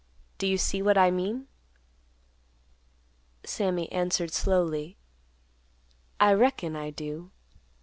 [0.39, 1.47] Do you see what I mean?"
[3.43, 4.97] Sammy answered slowly,
[6.19, 7.29] "I reckon I do.